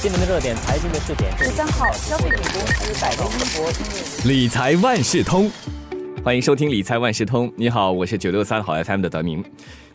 [0.00, 1.36] 新闻的热点，财经的试点。
[1.36, 5.50] 十三号，消费品公司百威英博理财万事通，
[6.22, 7.52] 欢迎收听理财万事通。
[7.56, 9.44] 你好，我是九六三好 FM 的德明。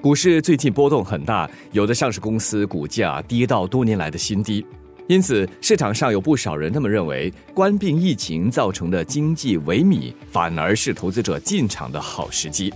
[0.02, 4.66] 股市最近波动很大，有的上市公司股价跌到多年来的新低，
[5.08, 12.74] 因此市场上有不少人那么认为，冠病疫情造成的经济萎靡，反而是投资者进场的好时机。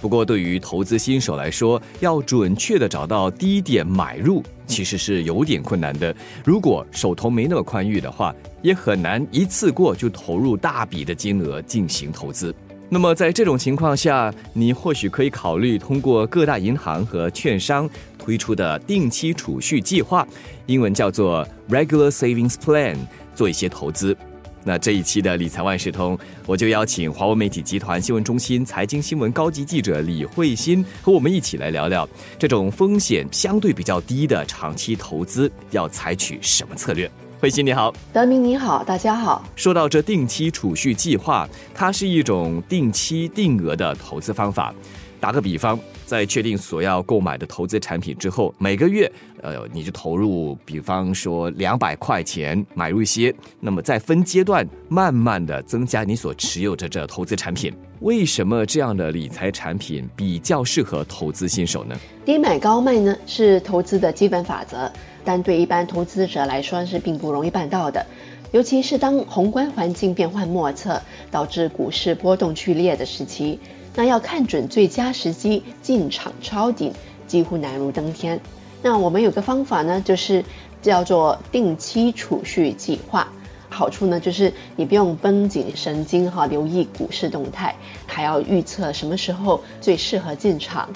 [0.00, 6.14] 不过，对于投资新手来说，要准确的找到低点买入，其实是有点困难的。
[6.44, 12.54] 如果手头没那么宽裕的话，也很难一次过就投入大笔的金额进行投资。
[12.88, 20.24] 那么，在这种情况下，你或许可以考虑通过各大银行和券商推出的定期储蓄计划，
[20.66, 22.96] 英文叫做 Regular Savings Plan，
[23.34, 24.16] 做一些投资。
[24.66, 32.06] 那这一期的理财万事通，我就邀请华为媒体集团新闻中心财经新闻高级记者李慧欣和我们一起来聊聊
[32.36, 37.08] 这种风险相对比较低的长期投资要采取什么策略。
[37.38, 39.44] 慧欣你好，德明你好，大家好。
[39.54, 44.74] 说到这定期储蓄计划，它是一种定期定额的投资方法。
[45.20, 45.78] 打个比方。
[46.04, 49.10] 在确定所要购买的投资产品之后，每个月，
[49.42, 57.74] 呃，你就投入，比方说两百块钱买入一些，那么在分阶段慢慢的增加你所持有的这投资产品。
[58.02, 61.96] 为什么这样的理财产品比较适合投资新手呢？
[62.24, 64.88] 低买高卖呢是投资的基本法则，
[65.24, 68.06] 但对一般投资者来说是并不容易办到的，
[68.52, 73.58] 尤其是当宏观环境变幻莫测，导致股市波动剧烈的时期。
[73.96, 76.92] 那要看准最佳时机进场抄底，
[77.26, 78.40] 几乎难如登天。
[78.82, 80.44] 那我们有个方法呢，就是
[80.82, 83.32] 叫做定期储蓄计划。
[83.68, 87.74] 好处呢，就是你不用绷紧神经哈，留意股市动态，
[88.06, 90.88] 还要预测什么时候最适合进场。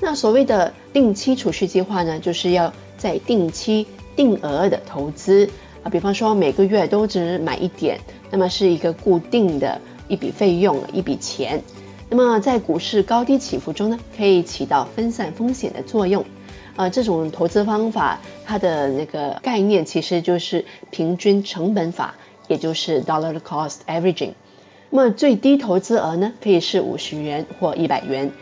[0.00, 5.48] 那所谓的定期储蓄计划呢，就是要在定期定额的投资
[5.82, 7.98] 啊，比方说每个月都只买一点，
[8.30, 11.62] 那么是一个固定的一笔费用，一笔钱。
[12.12, 16.24] 那么在股市高低起伏中呢，可以起到分散风险的作用。
[16.74, 22.16] 呃，这种投资方法，它的那个概念其实就是平均成本法，
[22.48, 24.32] 也就是 dollar cost averaging。
[24.90, 28.32] 那么最低投资额呢，可以是五十元或一百元。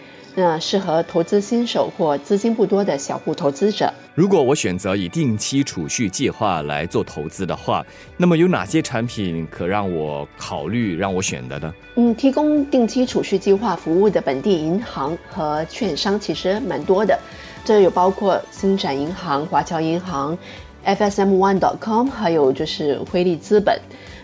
[0.40, 3.92] 那适合投资新手或资金不多的小户投资者。
[4.14, 7.84] 如果我选择以定期储蓄计划来做投资的话，
[8.16, 11.74] 那么有哪些产品可让我考虑、让我选的呢？
[11.96, 17.18] 嗯，提供定期储蓄计划服务的本地银行和券商其实蛮多的，
[17.64, 20.38] 这有包括星展银行、华侨银行、
[20.84, 23.76] FSM One dot com，还有就是汇利资本。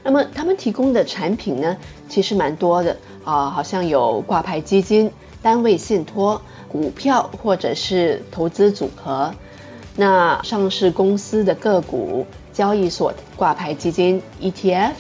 [0.05, 1.77] 那么他们提供的产品呢，
[2.09, 5.11] 其实蛮多的啊，好像有挂牌基金。
[5.45, 9.35] 单位信托、股票或者是投资组合，
[9.95, 14.93] 那上市公司的个股、交易所挂牌基金 ETF，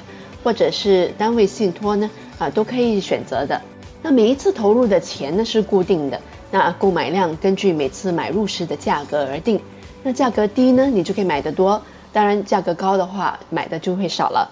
[0.45, 3.63] 或者是单位信托呢，啊都可以选择的。
[4.03, 9.59] 那每一次投入的钱呢是固定的，那购买量根据每次买入时的价格而定。
[10.03, 11.81] 那价格低呢，你就可以买得多；
[12.13, 14.51] 当然价格高的话，买的就会少了。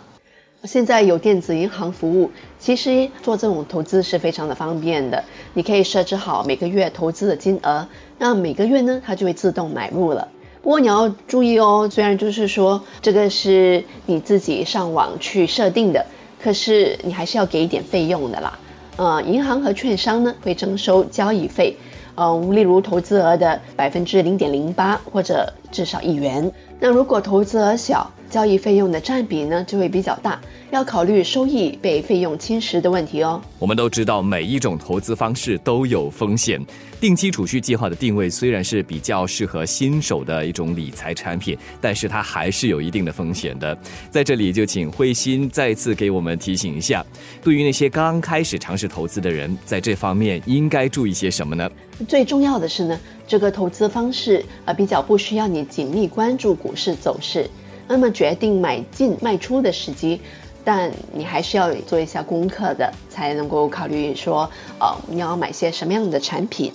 [0.65, 2.31] 现在有电子银行服务，
[2.61, 5.25] 其实做这种投资是非常的方便的。
[5.55, 10.29] 你可以设置好每个月投资的金额，那每个月呢，它就会自动买入了。
[10.63, 16.07] 不过你要注意哦，虽然就是说这个是你自己上网去设定的，
[16.41, 18.59] 可是你还是要给一点费用的啦。
[18.97, 21.77] 呃，银行和券商呢会征收交易费，
[22.15, 26.53] 嗯，例如投资额的百分之零点零八或者至少一元。
[26.79, 33.39] 那如果投资额小，交易费用的占比呢就会比较大，要考虑收益被费用侵蚀的问题哦。
[33.59, 36.59] 我们都知道，每一种投资方式都有风险。
[36.99, 43.77] 定期储蓄计划的定位虽然是比较适合新手的一种理财产品，但是它还是有一定的风险的。
[44.09, 47.05] 在这里就请慧心再次给我们提醒一下，
[47.43, 51.71] 对于那些刚开始尝试投资的人，在这方面应该注意些什么呢？
[52.09, 52.99] 最重要的是呢，
[53.29, 57.51] 这个投资方式啊比较不需要你紧密关注股市走势。
[57.93, 60.19] 那么决定买进卖出的时机，
[60.65, 64.51] 但你还是要做一下功课的，才能够考虑说，
[64.81, 66.73] 呃，你要买些什么样的产品。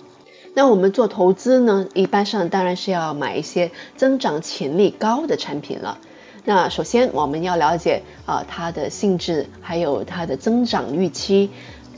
[0.53, 5.97] 那我们做投资呢，一般上当然是要买一些增长潜力高的产品了。
[6.45, 11.49] 那首先我们要了解啊它的性质，还有它的增长预期。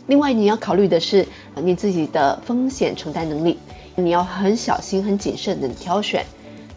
[0.07, 3.59] 另外你要考虑的是你自己的风险承担能力，
[3.95, 6.25] 你要很小心、很谨慎的挑选。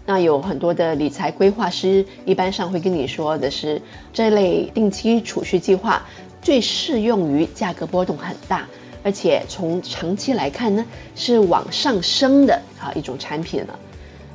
[0.05, 3.81] 那有很多的理财规划师，一般上会跟你说的是，
[4.13, 6.03] 这类定期储蓄计划
[6.43, 8.67] 最适用于价格波动很大，
[9.05, 10.85] 而且从长期来看呢，
[11.15, 13.79] 是往上升的啊一种产品了。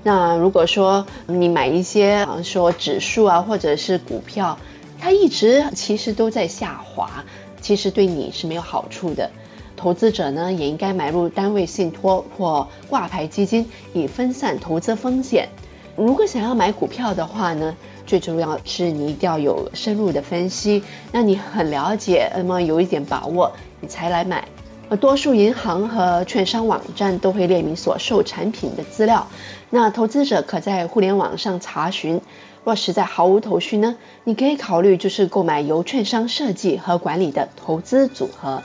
[0.04, 4.58] 那如果说你买一些啊说指数啊或者是股票，
[5.00, 7.26] 它一直其实都在下滑，
[7.60, 9.30] 其实对你是没有好处的。
[9.78, 15.48] 投资者呢也应该买入单位信托或挂牌基金，以分散投资风险。
[15.96, 17.76] 如果想要买股票的话呢，
[18.06, 24.48] 最重要是你一定要有深入的分析，那你很了解，那么有一点把握，你才来买。
[24.90, 29.28] 呃，多数银行和券商网站都会列明所售产品的资料，
[29.70, 32.22] 那投资者可在互联网上查询。
[32.64, 38.62] 若实在毫无头绪呢，你可以考虑就是购买由券商设计和管理的投资组合。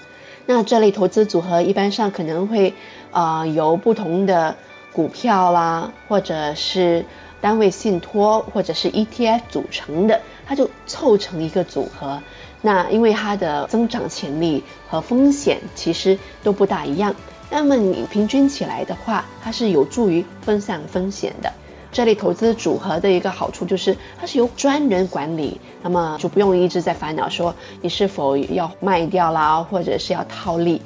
[0.46, 2.74] 那这类投资组合一般上可能会
[3.10, 4.56] 呃由不同的
[4.92, 7.04] 股票啦，或者是
[7.40, 12.22] 单位信托，或者是 ETF 组成的，它就凑成一个组合。
[12.60, 17.14] 那因为它的增长潜力和风险其实都不大一样，
[17.50, 21.52] 那么你平均起来的话，它是有助于分散风险的。
[21.92, 30.80] 这类投资组合的一个好处就是它是由专人管理，那么就不用一直在烦恼说你是否要卖掉啦，或者是要套利。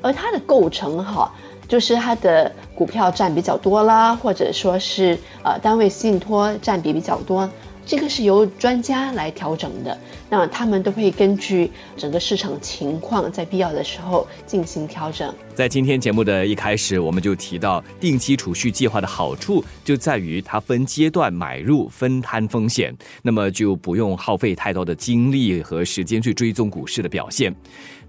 [0.00, 1.32] 而它的构成哈，
[1.68, 7.50] 就是它的股票占比较多啦，或者说是呃单位信托占比比较多。
[7.84, 9.98] 这个是由专家来调整的，
[10.30, 15.34] 那他们都会根据整个市场情况，在必要的时候进行调整。
[15.54, 27.54] 在今天节目的一开始，我们就提到定期储蓄计划的好处，就在于它分阶段买入，分摊风险，那么就不用耗费太多的精力和时间去追踪股市的表现。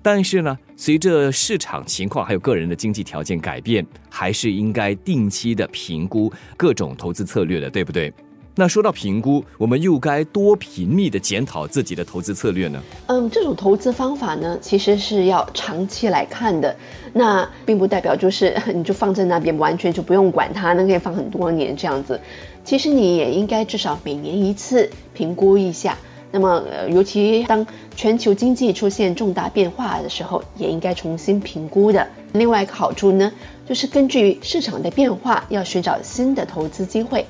[0.01, 8.13] 但是呢，随着市场情况还有个人的经济条件改变，还是应该定期的评估各种投资策略的，对不对？
[8.55, 12.79] 那说到评估，我们又该多频密的检讨自己的投资策略呢？
[13.07, 16.75] 嗯，这种投资方法呢，其实是要长期来看的。
[17.13, 22.21] 那并不代表就是 你就放在那边，完全就不用管它，那可以放很多年这样子。
[22.63, 25.97] 其实你也应该至少每年一次评估一下。
[26.31, 27.65] 那么，尤其当
[27.95, 32.07] 全球经济出现重大变化的时候，也应该重新评估的。
[32.33, 33.31] 另外一个好处呢，
[33.67, 37.25] 就是根据市场的变化，要寻找新的投资机会。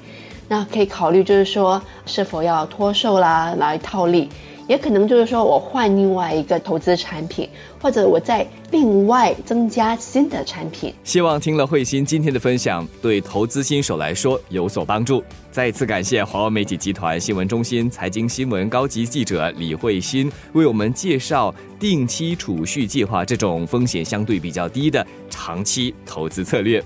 [0.48, 4.30] 那可以考虑，就是说是否要脱售啦，来套利，
[4.68, 7.50] 也可能就是说我换另外一个投资产品，
[7.82, 10.94] 或者我再另外增加新的产品。
[11.04, 15.24] 希望听了慧心今天的分享，对投资新手来说有所帮助。
[15.52, 26.84] 再次感谢华为媒体集团新闻中心财经新闻高级记者李慧心为我们介绍定期储蓄计划这种风险相对比较低的长期投资策略。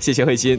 [0.00, 0.58] 谢谢慧心。